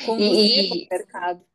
Conduzir 0.05 0.67
para 0.67 0.77
o 0.77 0.87
mercado. 0.91 1.45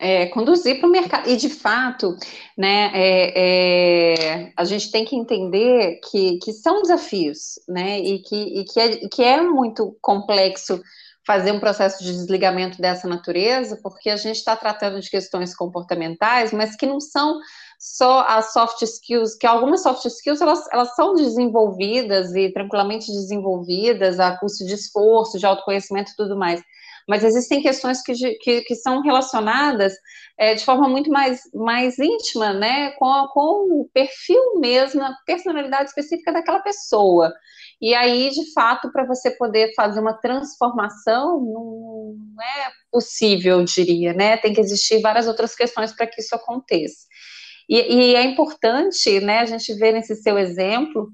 É, 0.00 0.26
conduzir 0.26 0.78
para 0.78 0.88
o 0.88 0.92
mercado. 0.92 1.28
E, 1.28 1.36
de 1.36 1.48
fato, 1.48 2.16
né, 2.56 2.92
é, 2.94 3.32
é, 3.34 4.52
a 4.56 4.64
gente 4.64 4.92
tem 4.92 5.04
que 5.04 5.16
entender 5.16 5.98
que, 6.08 6.38
que 6.38 6.52
são 6.52 6.82
desafios, 6.82 7.58
né, 7.66 7.98
e 7.98 8.20
que, 8.20 8.36
e 8.60 8.64
que, 8.64 8.78
é, 8.78 9.08
que 9.08 9.24
é 9.24 9.42
muito 9.42 9.96
complexo 10.00 10.80
fazer 11.28 11.52
um 11.52 11.60
processo 11.60 12.02
de 12.02 12.10
desligamento 12.10 12.80
dessa 12.80 13.06
natureza, 13.06 13.78
porque 13.82 14.08
a 14.08 14.16
gente 14.16 14.36
está 14.36 14.56
tratando 14.56 14.98
de 14.98 15.10
questões 15.10 15.54
comportamentais, 15.54 16.52
mas 16.52 16.74
que 16.74 16.86
não 16.86 16.98
são 17.00 17.38
só 17.78 18.20
as 18.26 18.54
soft 18.54 18.80
skills, 18.80 19.34
que 19.34 19.46
algumas 19.46 19.82
soft 19.82 20.06
skills 20.06 20.40
elas, 20.40 20.66
elas 20.72 20.94
são 20.96 21.14
desenvolvidas 21.14 22.34
e 22.34 22.50
tranquilamente 22.50 23.12
desenvolvidas 23.12 24.18
a 24.18 24.38
custo 24.38 24.64
de 24.64 24.72
esforço, 24.72 25.38
de 25.38 25.44
autoconhecimento 25.44 26.12
e 26.12 26.16
tudo 26.16 26.34
mais. 26.34 26.62
Mas 27.08 27.24
existem 27.24 27.62
questões 27.62 28.02
que, 28.02 28.12
que, 28.34 28.60
que 28.62 28.74
são 28.74 29.00
relacionadas 29.00 29.94
é, 30.38 30.54
de 30.54 30.64
forma 30.64 30.88
muito 30.88 31.10
mais, 31.10 31.40
mais 31.54 31.98
íntima, 31.98 32.52
né, 32.52 32.90
com, 32.92 33.26
com 33.32 33.80
o 33.80 33.90
perfil 33.92 34.60
mesmo, 34.60 35.02
a 35.02 35.14
personalidade 35.24 35.88
específica 35.88 36.32
daquela 36.32 36.60
pessoa. 36.60 37.32
E 37.80 37.94
aí, 37.94 38.30
de 38.30 38.52
fato, 38.52 38.90
para 38.92 39.06
você 39.06 39.30
poder 39.30 39.72
fazer 39.74 40.00
uma 40.00 40.12
transformação, 40.12 41.40
não 41.40 42.42
é 42.42 42.70
possível, 42.90 43.58
eu 43.58 43.64
diria, 43.64 44.12
né? 44.12 44.36
Tem 44.36 44.52
que 44.52 44.60
existir 44.60 45.00
várias 45.00 45.28
outras 45.28 45.54
questões 45.54 45.92
para 45.92 46.06
que 46.06 46.20
isso 46.20 46.34
aconteça. 46.34 47.06
E, 47.68 47.76
e 47.76 48.14
é 48.16 48.24
importante, 48.24 49.20
né, 49.20 49.38
a 49.38 49.44
gente 49.46 49.72
ver 49.74 49.92
nesse 49.92 50.16
seu 50.16 50.38
exemplo 50.38 51.08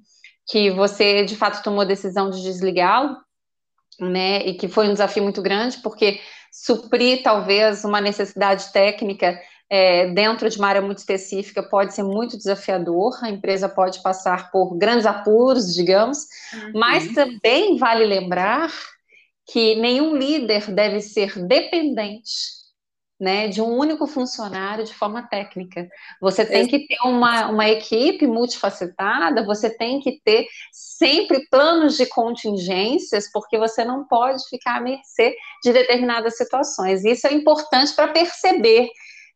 que 0.46 0.70
você 0.70 1.24
de 1.24 1.36
fato 1.36 1.62
tomou 1.62 1.82
a 1.82 1.86
decisão 1.86 2.30
de 2.30 2.42
desligá-lo, 2.42 3.16
né, 4.00 4.46
e 4.46 4.54
que 4.54 4.68
foi 4.68 4.88
um 4.88 4.92
desafio 4.92 5.22
muito 5.22 5.42
grande, 5.42 5.78
porque 5.78 6.20
suprir 6.50 7.22
talvez 7.22 7.84
uma 7.84 8.00
necessidade 8.00 8.72
técnica 8.72 9.38
é, 9.68 10.08
dentro 10.12 10.48
de 10.48 10.58
uma 10.58 10.68
área 10.68 10.82
muito 10.82 10.98
específica 10.98 11.62
pode 11.62 11.94
ser 11.94 12.04
muito 12.04 12.36
desafiador, 12.36 13.18
a 13.22 13.30
empresa 13.30 13.68
pode 13.68 14.02
passar 14.02 14.50
por 14.50 14.76
grandes 14.76 15.06
apuros, 15.06 15.74
digamos, 15.74 16.18
uhum. 16.52 16.72
mas 16.74 17.12
também 17.12 17.76
vale 17.76 18.04
lembrar 18.04 18.70
que 19.46 19.74
nenhum 19.76 20.16
líder 20.16 20.70
deve 20.70 21.00
ser 21.00 21.38
dependente 21.46 22.63
né, 23.20 23.48
de 23.48 23.62
um 23.62 23.76
único 23.76 24.06
funcionário 24.06 24.84
de 24.84 24.92
forma 24.92 25.22
técnica. 25.28 25.88
Você 26.20 26.44
tem 26.44 26.66
que 26.66 26.86
ter 26.86 26.98
uma, 27.04 27.48
uma 27.48 27.68
equipe 27.68 28.26
multifacetada, 28.26 29.44
você 29.44 29.70
tem 29.70 30.00
que 30.00 30.20
ter 30.24 30.46
sempre 30.72 31.46
planos 31.48 31.96
de 31.96 32.06
contingências, 32.06 33.30
porque 33.32 33.56
você 33.56 33.84
não 33.84 34.04
pode 34.06 34.42
ficar 34.48 34.78
à 34.78 34.80
mercê 34.80 35.34
de 35.62 35.72
determinadas 35.72 36.36
situações. 36.36 37.04
Isso 37.04 37.26
é 37.26 37.32
importante 37.32 37.94
para 37.94 38.08
perceber 38.08 38.88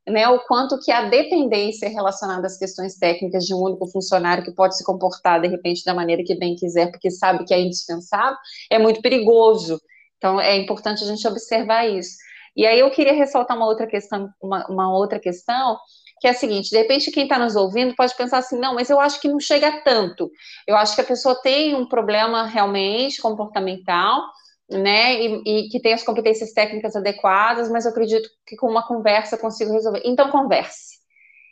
né, 0.08 0.28
o 0.28 0.40
quanto 0.40 0.78
que 0.80 0.90
a 0.90 1.08
dependência 1.08 1.88
relacionada 1.88 2.46
às 2.46 2.58
questões 2.58 2.96
técnicas 2.96 3.44
de 3.44 3.54
um 3.54 3.58
único 3.58 3.86
funcionário 3.86 4.42
que 4.42 4.52
pode 4.52 4.76
se 4.76 4.84
comportar, 4.84 5.40
de 5.40 5.48
repente, 5.48 5.84
da 5.84 5.94
maneira 5.94 6.24
que 6.24 6.34
bem 6.34 6.56
quiser, 6.56 6.90
porque 6.90 7.10
sabe 7.10 7.44
que 7.44 7.54
é 7.54 7.60
indispensável, 7.60 8.36
é 8.70 8.78
muito 8.78 9.00
perigoso. 9.00 9.80
Então, 10.16 10.40
é 10.40 10.56
importante 10.56 11.04
a 11.04 11.06
gente 11.06 11.26
observar 11.28 11.86
isso. 11.86 12.16
E 12.58 12.66
aí 12.66 12.80
eu 12.80 12.90
queria 12.90 13.12
ressaltar 13.12 13.56
uma 13.56 13.66
outra 13.66 13.86
questão, 13.86 14.28
uma, 14.42 14.66
uma 14.66 14.92
outra 14.92 15.20
questão, 15.20 15.78
que 16.20 16.26
é 16.26 16.30
a 16.30 16.34
seguinte: 16.34 16.70
de 16.70 16.76
repente, 16.76 17.12
quem 17.12 17.22
está 17.22 17.38
nos 17.38 17.54
ouvindo 17.54 17.94
pode 17.94 18.16
pensar 18.16 18.38
assim, 18.38 18.58
não, 18.58 18.74
mas 18.74 18.90
eu 18.90 18.98
acho 18.98 19.20
que 19.20 19.28
não 19.28 19.38
chega 19.38 19.80
tanto. 19.84 20.28
Eu 20.66 20.76
acho 20.76 20.96
que 20.96 21.00
a 21.00 21.04
pessoa 21.04 21.40
tem 21.40 21.76
um 21.76 21.86
problema 21.86 22.46
realmente 22.46 23.22
comportamental, 23.22 24.22
né? 24.68 25.14
E, 25.22 25.42
e, 25.46 25.68
que 25.68 25.80
tem 25.80 25.94
as 25.94 26.02
competências 26.02 26.52
técnicas 26.52 26.96
adequadas, 26.96 27.70
mas 27.70 27.84
eu 27.84 27.92
acredito 27.92 28.28
que 28.44 28.56
com 28.56 28.68
uma 28.68 28.84
conversa 28.84 29.38
consigo 29.38 29.72
resolver. 29.72 30.02
Então, 30.04 30.28
converse. 30.28 30.98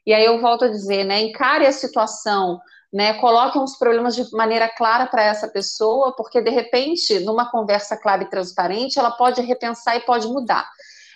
E 0.04 0.12
aí 0.12 0.24
eu 0.24 0.40
volto 0.40 0.64
a 0.64 0.68
dizer, 0.68 1.04
né? 1.04 1.20
Encare 1.20 1.66
a 1.66 1.72
situação, 1.72 2.58
né? 2.92 3.14
Coloque 3.14 3.58
os 3.60 3.78
problemas 3.78 4.16
de 4.16 4.28
maneira 4.32 4.68
clara 4.68 5.06
para 5.06 5.22
essa 5.22 5.46
pessoa, 5.46 6.16
porque 6.16 6.40
de 6.40 6.50
repente, 6.50 7.20
numa 7.20 7.48
conversa 7.48 7.96
clara 7.96 8.24
e 8.24 8.30
transparente, 8.30 8.98
ela 8.98 9.12
pode 9.12 9.40
repensar 9.42 9.96
e 9.96 10.00
pode 10.00 10.26
mudar. 10.26 10.68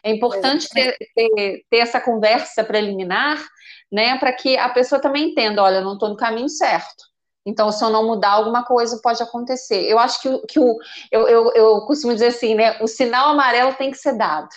É 0.02 0.10
importante 0.10 0.68
ter, 0.68 0.96
ter, 1.14 1.64
ter, 1.68 1.76
essa 1.78 2.00
conversa 2.00 2.64
preliminar, 2.64 3.44
né, 3.90 4.18
para 4.18 4.32
que 4.32 4.56
a 4.56 4.68
pessoa 4.68 5.00
também 5.00 5.30
entenda, 5.30 5.62
olha, 5.62 5.76
eu 5.76 5.84
não 5.84 5.94
estou 5.94 6.08
no 6.08 6.16
caminho 6.16 6.48
certo. 6.48 7.10
Então, 7.44 7.72
se 7.72 7.82
eu 7.82 7.90
não 7.90 8.06
mudar, 8.06 8.32
alguma 8.32 8.64
coisa 8.64 9.00
pode 9.02 9.22
acontecer. 9.22 9.82
Eu 9.84 9.98
acho 9.98 10.20
que, 10.20 10.28
o, 10.28 10.42
que 10.46 10.60
o, 10.60 10.78
eu, 11.10 11.26
eu, 11.26 11.52
eu 11.52 11.80
costumo 11.86 12.12
dizer 12.12 12.28
assim, 12.28 12.54
né, 12.54 12.78
o 12.80 12.86
sinal 12.86 13.30
amarelo 13.30 13.74
tem 13.74 13.90
que 13.90 13.96
ser 13.96 14.16
dado. 14.16 14.48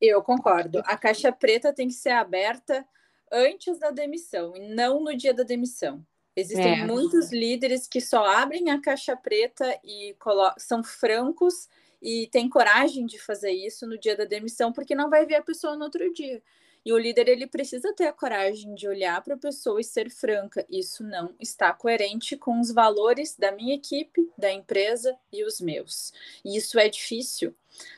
Eu 0.00 0.22
concordo. 0.22 0.82
A 0.84 0.96
caixa 0.96 1.32
preta 1.32 1.72
tem 1.72 1.88
que 1.88 1.94
ser 1.94 2.10
aberta 2.10 2.84
antes 3.32 3.78
da 3.78 3.90
demissão 3.90 4.54
e 4.56 4.74
não 4.74 5.00
no 5.00 5.16
dia 5.16 5.32
da 5.32 5.42
demissão. 5.42 6.04
Existem 6.36 6.80
é. 6.80 6.84
muitos 6.84 7.32
líderes 7.32 7.86
que 7.86 8.00
só 8.00 8.24
abrem 8.26 8.70
a 8.70 8.80
caixa 8.80 9.16
preta 9.16 9.78
e 9.84 10.16
são 10.58 10.82
francos 10.82 11.68
e 12.04 12.26
tem 12.26 12.50
coragem 12.50 13.06
de 13.06 13.18
fazer 13.18 13.50
isso 13.50 13.86
no 13.86 13.98
dia 13.98 14.14
da 14.14 14.26
demissão, 14.26 14.70
porque 14.70 14.94
não 14.94 15.08
vai 15.08 15.24
ver 15.24 15.36
a 15.36 15.42
pessoa 15.42 15.74
no 15.74 15.84
outro 15.84 16.12
dia. 16.12 16.42
E 16.84 16.92
o 16.92 16.98
líder 16.98 17.30
ele 17.30 17.46
precisa 17.46 17.94
ter 17.94 18.06
a 18.06 18.12
coragem 18.12 18.74
de 18.74 18.86
olhar 18.86 19.24
para 19.24 19.36
a 19.36 19.38
pessoa 19.38 19.80
e 19.80 19.84
ser 19.84 20.10
franca. 20.10 20.66
Isso 20.68 21.02
não 21.02 21.34
está 21.40 21.72
coerente 21.72 22.36
com 22.36 22.60
os 22.60 22.70
valores 22.70 23.34
da 23.38 23.50
minha 23.50 23.74
equipe, 23.74 24.30
da 24.36 24.52
empresa 24.52 25.16
e 25.32 25.42
os 25.44 25.62
meus. 25.62 26.12
E 26.44 26.58
isso 26.58 26.78
é 26.78 26.90
difícil. 26.90 27.54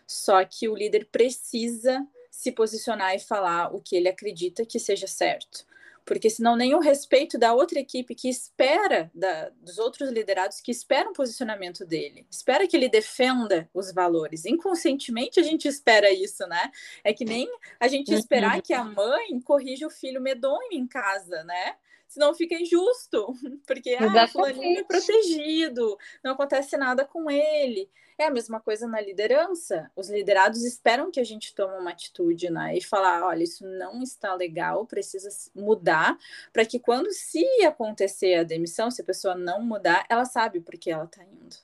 Só 0.06 0.44
que 0.44 0.68
o 0.68 0.76
líder 0.76 1.08
precisa 1.10 2.06
se 2.30 2.52
posicionar 2.52 3.16
e 3.16 3.18
falar 3.18 3.74
o 3.74 3.80
que 3.80 3.96
ele 3.96 4.08
acredita 4.08 4.64
que 4.64 4.78
seja 4.78 5.08
certo 5.08 5.66
porque 6.06 6.30
senão 6.30 6.54
nem 6.54 6.72
o 6.72 6.78
respeito 6.78 7.36
da 7.36 7.52
outra 7.52 7.80
equipe 7.80 8.14
que 8.14 8.28
espera, 8.28 9.10
da, 9.12 9.50
dos 9.60 9.76
outros 9.78 10.08
liderados 10.10 10.60
que 10.60 10.70
esperam 10.70 11.10
o 11.10 11.14
posicionamento 11.14 11.84
dele, 11.84 12.24
espera 12.30 12.66
que 12.66 12.76
ele 12.76 12.88
defenda 12.88 13.68
os 13.74 13.92
valores. 13.92 14.46
Inconscientemente 14.46 15.40
a 15.40 15.42
gente 15.42 15.66
espera 15.66 16.08
isso, 16.10 16.46
né? 16.46 16.70
É 17.02 17.12
que 17.12 17.24
nem 17.24 17.50
a 17.80 17.88
gente 17.88 18.14
esperar 18.14 18.62
que 18.62 18.72
a 18.72 18.84
mãe 18.84 19.40
corrija 19.40 19.86
o 19.88 19.90
filho 19.90 20.20
medonho 20.20 20.72
em 20.72 20.86
casa, 20.86 21.42
né? 21.42 21.74
Senão 22.16 22.34
fica 22.34 22.54
injusto, 22.54 23.34
porque 23.66 23.94
ah, 24.00 24.26
fulaninho 24.26 24.80
é 24.80 24.84
protegido, 24.84 25.98
não 26.24 26.32
acontece 26.32 26.74
nada 26.78 27.04
com 27.04 27.30
ele. 27.30 27.90
É 28.18 28.24
a 28.24 28.30
mesma 28.30 28.58
coisa 28.58 28.88
na 28.88 28.98
liderança. 28.98 29.90
Os 29.94 30.08
liderados 30.08 30.64
esperam 30.64 31.10
que 31.10 31.20
a 31.20 31.24
gente 31.24 31.54
tome 31.54 31.76
uma 31.76 31.90
atitude, 31.90 32.48
né? 32.48 32.74
E 32.74 32.82
falar, 32.82 33.22
olha, 33.26 33.44
isso 33.44 33.66
não 33.66 34.02
está 34.02 34.34
legal, 34.34 34.86
precisa 34.86 35.28
mudar, 35.54 36.16
para 36.50 36.64
que 36.64 36.78
quando 36.78 37.12
se 37.12 37.44
acontecer 37.66 38.36
a 38.36 38.42
demissão, 38.42 38.90
se 38.90 39.02
a 39.02 39.04
pessoa 39.04 39.34
não 39.34 39.60
mudar, 39.60 40.06
ela 40.08 40.24
sabe 40.24 40.60
por 40.60 40.78
que 40.78 40.90
ela 40.90 41.04
está 41.04 41.22
indo. 41.22 41.56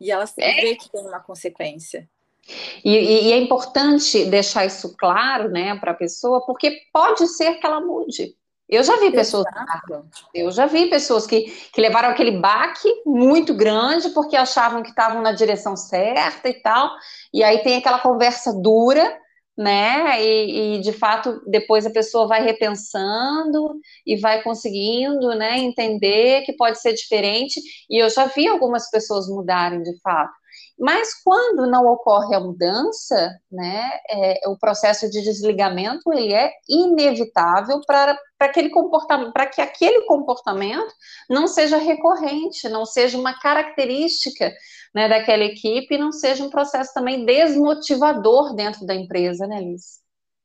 E 0.00 0.10
ela 0.10 0.24
é. 0.38 0.60
vê 0.62 0.76
que 0.76 0.90
tem 0.90 1.02
uma 1.02 1.20
consequência. 1.20 2.08
E, 2.82 2.88
e, 3.28 3.32
é 3.32 3.36
importante 3.36 4.24
deixar 4.24 4.64
isso 4.64 4.96
claro, 4.96 5.50
né, 5.50 5.78
para 5.78 5.90
a 5.90 5.94
pessoa, 5.94 6.44
porque 6.46 6.80
pode 6.90 7.26
ser 7.28 7.56
que 7.56 7.66
ela 7.66 7.82
mude. 7.82 8.34
Eu 8.70 8.84
já 8.84 8.96
vi 9.00 9.10
pessoas, 9.10 9.44
eu 10.32 10.50
já 10.52 10.64
vi 10.66 10.88
pessoas 10.88 11.26
que, 11.26 11.42
que 11.72 11.80
levaram 11.80 12.10
aquele 12.10 12.38
baque 12.38 12.88
muito 13.04 13.52
grande 13.52 14.10
porque 14.10 14.36
achavam 14.36 14.80
que 14.80 14.90
estavam 14.90 15.20
na 15.20 15.32
direção 15.32 15.76
certa 15.76 16.48
e 16.48 16.54
tal, 16.54 16.88
e 17.34 17.42
aí 17.42 17.58
tem 17.64 17.76
aquela 17.76 17.98
conversa 17.98 18.52
dura, 18.62 19.18
né? 19.58 20.22
E, 20.24 20.76
e, 20.76 20.80
de 20.80 20.92
fato 20.92 21.42
depois 21.46 21.84
a 21.84 21.90
pessoa 21.90 22.28
vai 22.28 22.42
repensando 22.44 23.78
e 24.06 24.16
vai 24.16 24.40
conseguindo, 24.42 25.34
né, 25.34 25.58
entender 25.58 26.42
que 26.42 26.52
pode 26.52 26.80
ser 26.80 26.94
diferente. 26.94 27.60
E 27.90 27.98
eu 28.02 28.08
já 28.08 28.26
vi 28.26 28.46
algumas 28.46 28.88
pessoas 28.88 29.28
mudarem 29.28 29.82
de 29.82 30.00
fato. 30.00 30.32
Mas 30.80 31.12
quando 31.22 31.66
não 31.66 31.84
ocorre 31.84 32.34
a 32.34 32.40
mudança, 32.40 33.38
né, 33.52 33.90
é, 34.08 34.48
o 34.48 34.56
processo 34.56 35.10
de 35.10 35.20
desligamento 35.20 36.10
ele 36.10 36.32
é 36.32 36.50
inevitável 36.66 37.82
para 37.86 38.18
aquele 38.38 38.70
comportamento, 38.70 39.30
para 39.30 39.44
que 39.44 39.60
aquele 39.60 40.06
comportamento 40.06 40.90
não 41.28 41.46
seja 41.46 41.76
recorrente, 41.76 42.66
não 42.70 42.86
seja 42.86 43.18
uma 43.18 43.38
característica 43.38 44.50
né, 44.94 45.06
daquela 45.06 45.44
equipe, 45.44 45.98
não 45.98 46.12
seja 46.12 46.42
um 46.42 46.48
processo 46.48 46.94
também 46.94 47.26
desmotivador 47.26 48.54
dentro 48.54 48.86
da 48.86 48.94
empresa, 48.94 49.46
né, 49.46 49.60
Liz? 49.60 50.00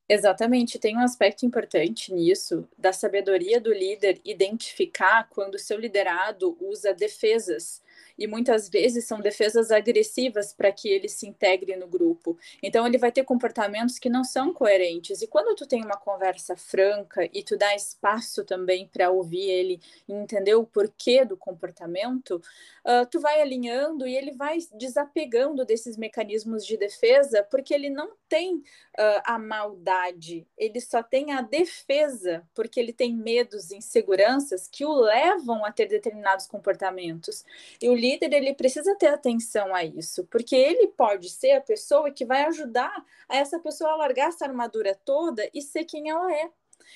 Exatamente, 0.08 0.78
tem 0.78 0.98
um 0.98 1.02
aspecto 1.02 1.46
importante 1.46 2.14
nisso, 2.14 2.68
da 2.78 2.92
sabedoria 2.92 3.62
do 3.62 3.72
líder 3.72 4.20
identificar 4.26 5.30
quando 5.30 5.56
o 5.56 5.60
seu 5.60 5.80
liderado 5.80 6.58
usa 6.60 6.94
defesas 6.94 7.82
e 8.18 8.28
muitas 8.28 8.70
vezes 8.70 9.06
são 9.06 9.20
defesas 9.20 9.72
agressivas 9.72 10.54
para 10.54 10.72
que 10.72 10.88
ele 10.88 11.10
se 11.10 11.28
integre 11.28 11.76
no 11.76 11.88
grupo. 11.88 12.38
Então 12.62 12.86
ele 12.86 12.98
vai 12.98 13.12
ter 13.12 13.24
comportamentos 13.24 14.00
que 14.00 14.10
não 14.10 14.24
são 14.24 14.54
coerentes. 14.54 15.22
E 15.22 15.28
quando 15.28 15.56
tu 15.56 15.66
tem 15.66 15.84
uma 15.84 15.98
conversa 15.98 16.56
franca 16.56 17.30
e 17.34 17.44
tu 17.44 17.58
dá 17.58 17.76
espaço 17.76 18.44
também 18.44 18.88
para 18.88 19.10
ouvir 19.10 19.50
ele 19.50 19.80
e 20.08 20.14
entender 20.14 20.56
o 20.56 20.66
porquê 20.66 21.26
do 21.26 21.38
comportamento, 21.38 22.42
uh, 22.86 23.06
tu 23.10 23.20
vai 23.20 23.42
alinhando 23.42 24.08
e 24.08 24.16
ele 24.16 24.32
vai 24.32 24.58
desapegando 24.74 25.66
desses 25.66 25.98
mecanismos 25.98 26.66
de 26.66 26.78
defesa, 26.78 27.44
porque 27.44 27.74
ele 27.74 27.90
não 27.90 28.12
tem 28.28 28.56
uh, 28.56 29.22
a 29.24 29.38
maldade, 29.38 30.48
ele 30.58 30.82
só 30.82 31.04
tem 31.04 31.32
a 31.32 31.42
defesa, 31.42 32.48
porque 32.54 32.80
ele 32.80 32.94
tem 32.94 33.14
medos 33.14 33.72
e 33.72 33.78
inseguranças 33.78 34.68
que 34.68 34.86
o 34.86 34.94
levam 34.94 35.66
a 35.66 35.72
ter 35.72 35.88
determinados 35.88 36.48
comportamentos. 36.48 37.44
E 37.86 37.90
o 37.90 37.94
líder 37.94 38.34
ele 38.34 38.52
precisa 38.56 38.96
ter 38.96 39.10
atenção 39.10 39.76
a 39.76 39.84
isso, 39.84 40.26
porque 40.26 40.56
ele 40.56 40.88
pode 40.88 41.30
ser 41.30 41.52
a 41.52 41.62
pessoa 41.62 42.10
que 42.10 42.26
vai 42.26 42.44
ajudar 42.46 42.92
a 43.30 43.38
essa 43.38 43.60
pessoa 43.60 43.92
a 43.92 43.96
largar 43.96 44.30
essa 44.30 44.44
armadura 44.44 45.00
toda 45.06 45.48
e 45.54 45.62
ser 45.62 45.84
quem 45.84 46.10
ela 46.10 46.34
é. 46.34 46.50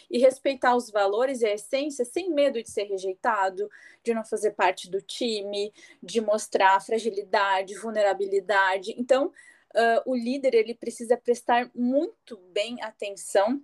E 0.09 0.17
respeitar 0.17 0.75
os 0.75 0.89
valores 0.89 1.41
e 1.41 1.45
a 1.45 1.53
essência 1.53 2.03
sem 2.03 2.31
medo 2.31 2.61
de 2.63 2.71
ser 2.71 2.85
rejeitado, 2.85 3.69
de 4.03 4.15
não 4.15 4.25
fazer 4.25 4.53
parte 4.53 4.89
do 4.89 4.99
time, 4.99 5.71
de 6.01 6.21
mostrar 6.21 6.81
fragilidade, 6.81 7.77
vulnerabilidade. 7.77 8.95
Então, 8.97 9.27
uh, 9.27 10.01
o 10.07 10.15
líder 10.15 10.55
ele 10.55 10.73
precisa 10.73 11.15
prestar 11.15 11.69
muito 11.75 12.35
bem 12.51 12.81
atenção 12.81 13.61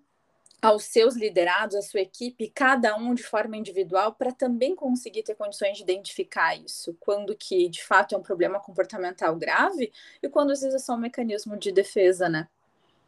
aos 0.65 0.86
seus 0.86 1.15
liderados, 1.15 1.75
à 1.75 1.81
sua 1.81 2.01
equipe, 2.01 2.51
cada 2.53 2.95
um 2.98 3.13
de 3.13 3.24
forma 3.24 3.55
individual, 3.55 4.13
para 4.13 4.31
também 4.31 4.75
conseguir 4.75 5.24
ter 5.24 5.36
condições 5.36 5.77
de 5.77 5.84
identificar 5.84 6.55
isso, 6.55 6.95
quando 7.00 7.36
que 7.36 7.69
de 7.69 7.84
fato 7.84 8.15
é 8.15 8.17
um 8.17 8.24
problema 8.24 8.60
comportamental 8.60 9.36
grave 9.36 9.91
e 10.22 10.27
quando 10.27 10.51
às 10.51 10.62
vezes 10.62 10.75
é 10.75 10.79
só 10.79 10.93
um 10.95 11.00
mecanismo 11.00 11.55
de 11.57 11.72
defesa, 11.72 12.27
né? 12.27 12.48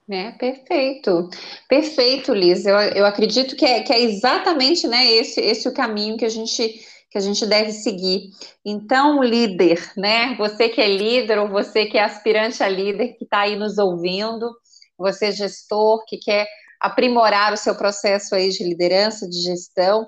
É, 0.09 0.31
perfeito, 0.31 1.29
perfeito, 1.67 2.33
Liz. 2.33 2.65
Eu, 2.65 2.75
eu 2.75 3.05
acredito 3.05 3.55
que 3.55 3.65
é, 3.65 3.81
que 3.81 3.91
é 3.91 4.01
exatamente 4.01 4.87
né, 4.87 5.11
esse, 5.11 5.41
esse 5.41 5.67
o 5.67 5.73
caminho 5.73 6.17
que 6.17 6.25
a 6.25 6.29
gente 6.29 6.85
que 7.09 7.17
a 7.17 7.21
gente 7.21 7.45
deve 7.45 7.71
seguir. 7.71 8.31
Então, 8.65 9.23
líder, 9.23 9.93
né? 9.95 10.35
Você 10.35 10.67
que 10.67 10.81
é 10.81 10.87
líder 10.87 11.39
ou 11.39 11.47
você 11.47 11.85
que 11.85 11.97
é 11.97 12.03
aspirante 12.03 12.61
a 12.61 12.67
líder 12.67 13.13
que 13.13 13.23
está 13.23 13.41
aí 13.41 13.55
nos 13.55 13.77
ouvindo, 13.77 14.53
você 14.97 15.31
gestor 15.31 16.03
que 16.05 16.17
quer 16.17 16.45
aprimorar 16.79 17.53
o 17.53 17.57
seu 17.57 17.75
processo 17.75 18.35
aí 18.35 18.49
de 18.49 18.63
liderança, 18.63 19.27
de 19.27 19.41
gestão. 19.41 20.07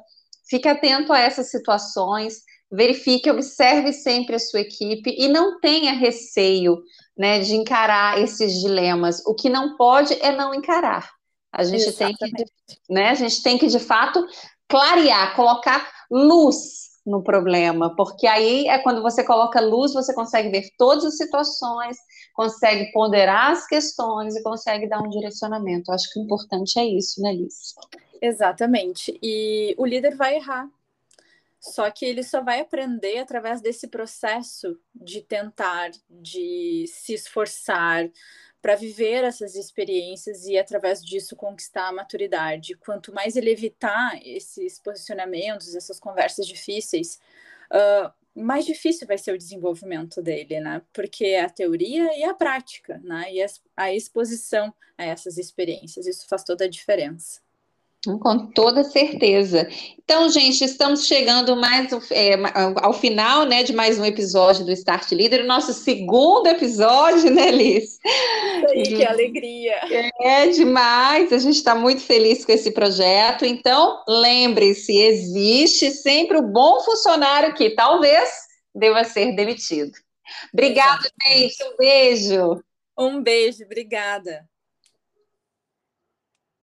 Fique 0.50 0.68
atento 0.68 1.14
a 1.14 1.20
essas 1.20 1.50
situações, 1.50 2.42
verifique, 2.72 3.30
observe 3.30 3.94
sempre 3.94 4.36
a 4.36 4.40
sua 4.40 4.62
equipe 4.62 5.16
e 5.18 5.28
não 5.28 5.60
tenha 5.60 5.94
receio 5.94 6.78
né, 7.18 7.40
de 7.40 7.56
encarar 7.56 8.20
esses 8.20 8.60
dilemas. 8.60 9.22
O 9.26 9.34
que 9.34 9.50
não 9.50 9.76
pode 9.76 10.14
é 10.22 10.32
não 10.32 10.54
encarar. 10.54 11.10
A 11.52 11.64
gente 11.64 11.92
tem 11.94 12.14
que, 12.14 12.46
né, 12.90 13.10
a 13.10 13.16
gente 13.16 13.42
tem 13.42 13.58
que 13.58 13.68
de 13.68 13.80
fato 13.80 14.26
clarear, 14.68 15.36
colocar 15.36 15.92
luz 16.12 16.90
no 17.06 17.24
problema, 17.24 17.96
porque 17.96 18.28
aí 18.28 18.68
é 18.68 18.78
quando 18.78 19.02
você 19.02 19.24
coloca 19.24 19.60
luz, 19.60 19.94
você 19.94 20.14
consegue 20.14 20.50
ver 20.50 20.70
todas 20.78 21.06
as 21.06 21.18
situações, 21.18 21.98
consegue 22.40 22.90
ponderar 22.94 23.52
as 23.52 23.68
questões 23.68 24.34
e 24.34 24.42
consegue 24.42 24.88
dar 24.88 25.02
um 25.02 25.10
direcionamento. 25.10 25.92
Acho 25.92 26.10
que 26.10 26.22
o 26.22 26.24
importante 26.24 26.80
é 26.80 26.86
isso, 26.86 27.22
né, 27.22 27.34
Liz? 27.34 27.76
Exatamente. 28.22 29.20
E 29.22 29.76
o 29.78 29.86
líder 29.86 30.16
vai 30.16 30.38
errar. 30.38 30.70
Só 31.60 31.92
que 31.92 32.06
ele 32.06 32.24
só 32.24 32.42
vai 32.42 32.62
aprender 32.62 33.18
através 33.18 33.60
desse 33.60 33.90
processo 33.90 34.80
de 34.96 35.20
tentar, 35.20 35.92
de 36.10 36.86
se 36.88 37.14
esforçar 37.14 38.10
para 38.62 38.76
viver 38.76 39.26
essas 39.26 39.56
experiências 39.56 40.46
e 40.46 40.58
através 40.58 41.04
disso 41.04 41.36
conquistar 41.36 41.90
a 41.90 41.94
maturidade. 41.94 42.74
Quanto 42.76 43.14
mais 43.14 43.36
ele 43.36 43.52
evitar 43.52 44.18
esses 44.26 44.80
posicionamentos, 44.80 45.76
essas 45.76 46.00
conversas 46.00 46.48
difíceis, 46.48 47.20
uh, 47.70 48.10
mais 48.36 48.66
difícil 48.66 49.08
vai 49.08 49.18
ser 49.18 49.34
o 49.34 49.38
desenvolvimento 49.38 50.22
dele, 50.22 50.60
né? 50.60 50.82
Porque 50.94 51.26
é 51.26 51.42
a 51.42 51.50
teoria 51.50 52.18
e 52.18 52.24
a 52.24 52.34
prática, 52.34 53.00
né? 53.04 53.34
E 53.34 53.46
a 53.76 53.94
exposição 53.94 54.74
a 54.98 55.06
essas 55.06 55.38
experiências, 55.38 56.06
isso 56.06 56.28
faz 56.28 56.44
toda 56.44 56.66
a 56.66 56.70
diferença. 56.70 57.42
Com 58.08 58.48
toda 58.52 58.82
certeza. 58.86 59.68
Então, 60.02 60.30
gente, 60.30 60.64
estamos 60.64 61.06
chegando 61.06 61.54
mais 61.58 61.92
é, 62.12 62.32
ao 62.82 62.94
final, 62.94 63.46
né, 63.46 63.62
de 63.62 63.74
mais 63.74 64.00
um 64.00 64.06
episódio 64.06 64.64
do 64.64 64.72
Start 64.72 65.12
Leader, 65.12 65.44
o 65.44 65.48
nosso 65.48 65.74
segundo 65.74 66.48
episódio, 66.48 67.30
né, 67.30 67.52
Liz? 67.52 68.00
Aí, 68.70 68.84
que 68.84 69.06
alegria! 69.06 69.76
É 70.22 70.48
demais, 70.48 71.34
a 71.34 71.38
gente 71.40 71.58
está 71.58 71.76
muito 71.76 72.02
feliz 72.02 72.46
com 72.46 72.54
esse 72.54 72.72
projeto. 72.72 73.44
Então, 73.44 74.02
lembre-se, 74.08 74.98
existe 74.98 75.92
sempre 75.92 76.38
o 76.38 76.48
bom 76.48 76.80
funcionário 76.80 77.54
que 77.54 77.72
talvez 77.72 78.30
deva 78.74 79.04
ser 79.04 79.36
demitido. 79.36 79.92
Obrigada, 80.54 81.10
gente. 81.28 81.64
Um 81.66 81.78
beijo. 81.78 82.64
Um 82.98 83.22
beijo, 83.22 83.66
obrigada. 83.66 84.48